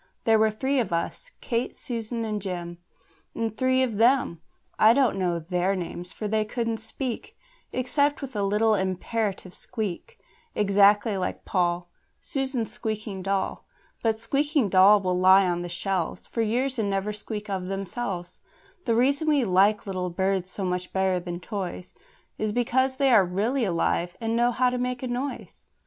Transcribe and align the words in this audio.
There 0.23 0.39
were 0.39 0.49
three 0.49 0.79
of 0.79 0.91
us 0.91 1.29
Kate, 1.41 1.69
and 1.69 1.75
Susan, 1.77 2.25
and 2.25 2.41
Jem 2.41 2.79
And 3.35 3.55
three 3.55 3.83
of 3.83 3.97
them 3.99 4.41
I 4.79 4.93
don't 4.95 5.15
know 5.15 5.37
their 5.37 5.75
names, 5.75 6.11
for 6.11 6.27
they 6.27 6.43
couldn't 6.43 6.79
speak, 6.79 7.37
Except 7.71 8.19
with 8.19 8.35
a 8.35 8.41
little 8.41 8.73
imperative 8.73 9.53
squeak, 9.53 10.17
Exactly 10.55 11.17
like 11.19 11.45
Poll, 11.45 11.89
Susan's 12.19 12.71
squeaking 12.71 13.21
doll; 13.21 13.67
But 14.01 14.19
squeaking 14.19 14.69
dolls 14.69 15.03
will 15.03 15.19
lie 15.19 15.45
on 15.45 15.61
the 15.61 15.69
shelves 15.69 16.25
For 16.25 16.41
years 16.41 16.79
and 16.79 16.89
never 16.89 17.13
squeak 17.13 17.47
of 17.47 17.67
themselves: 17.67 18.41
The 18.85 18.95
reason 18.95 19.27
we 19.27 19.45
like 19.45 19.85
little 19.85 20.09
birds 20.09 20.49
so 20.49 20.65
much 20.65 20.91
better 20.91 21.19
than 21.19 21.39
toys 21.39 21.93
Is 22.39 22.51
because 22.51 22.95
they 22.95 23.11
are 23.11 23.23
really 23.23 23.65
alive, 23.65 24.17
and 24.19 24.35
know 24.35 24.49
how 24.49 24.71
to 24.71 24.79
make 24.79 25.03
a 25.03 25.07
noise. 25.07 25.67